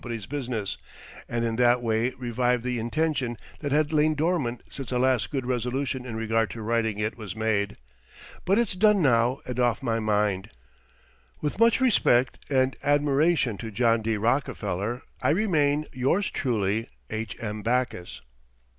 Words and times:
's 0.09 0.25
business, 0.25 0.77
and 1.29 1.45
in 1.45 1.57
that 1.57 1.79
way 1.79 2.09
revived 2.17 2.63
the 2.63 2.79
intention 2.79 3.37
that 3.59 3.71
had 3.71 3.93
lain 3.93 4.15
dormant 4.15 4.61
since 4.67 4.89
the 4.89 4.97
last 4.97 5.29
good 5.29 5.45
resolution 5.45 6.07
in 6.07 6.15
regard 6.15 6.49
to 6.49 6.59
writing 6.63 6.97
it 6.97 7.19
was 7.19 7.35
made. 7.35 7.77
But 8.43 8.57
it's 8.57 8.73
done 8.73 9.03
now, 9.03 9.41
and 9.45 9.59
off 9.59 9.83
my 9.83 9.99
mind. 9.99 10.49
With 11.39 11.59
much 11.59 11.79
respect 11.79 12.39
and 12.49 12.75
admiration 12.83 13.59
to 13.59 13.69
John 13.69 14.01
D. 14.01 14.17
Rockefeller 14.17 15.03
I 15.21 15.29
remain, 15.29 15.85
Yours 15.93 16.31
truly, 16.31 16.89
H.M. 17.11 17.61
BACKUS. 17.61 18.21